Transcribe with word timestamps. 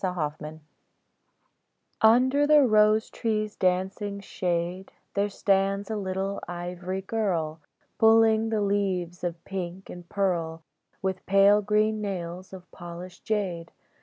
LE 0.03 0.33
PANNEAU 0.41 0.59
UNDER 2.01 2.47
the 2.47 2.63
rose 2.65 3.07
tree's 3.11 3.55
dancing 3.55 4.19
shade 4.19 4.93
There 5.13 5.29
stands 5.29 5.91
a 5.91 5.95
little 5.95 6.39
ivory 6.47 7.03
girl, 7.03 7.59
Pulling 7.99 8.49
the 8.49 8.61
leaves 8.61 9.23
of 9.23 9.45
pink 9.45 9.91
and 9.91 10.09
pearl 10.09 10.63
With 11.03 11.23
pale 11.27 11.61
green 11.61 12.01
nails 12.01 12.51
of 12.51 12.71
polished 12.71 13.25
jade. 13.25 13.71